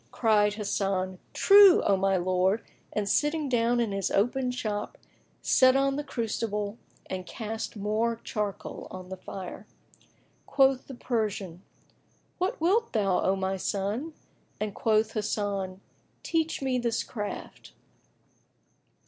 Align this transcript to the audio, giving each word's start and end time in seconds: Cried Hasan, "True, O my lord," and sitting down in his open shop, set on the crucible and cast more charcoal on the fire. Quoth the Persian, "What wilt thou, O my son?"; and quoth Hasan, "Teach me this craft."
Cried 0.09 0.55
Hasan, 0.55 1.19
"True, 1.31 1.83
O 1.83 1.95
my 1.95 2.17
lord," 2.17 2.63
and 2.91 3.07
sitting 3.07 3.47
down 3.47 3.79
in 3.79 3.91
his 3.91 4.09
open 4.09 4.49
shop, 4.49 4.97
set 5.43 5.75
on 5.75 5.95
the 5.95 6.03
crucible 6.03 6.79
and 7.05 7.27
cast 7.27 7.77
more 7.77 8.15
charcoal 8.23 8.87
on 8.89 9.09
the 9.09 9.17
fire. 9.17 9.67
Quoth 10.47 10.87
the 10.87 10.95
Persian, 10.95 11.61
"What 12.39 12.59
wilt 12.59 12.93
thou, 12.93 13.21
O 13.21 13.35
my 13.35 13.57
son?"; 13.57 14.13
and 14.59 14.73
quoth 14.73 15.13
Hasan, 15.13 15.81
"Teach 16.23 16.63
me 16.63 16.79
this 16.79 17.03
craft." 17.03 17.73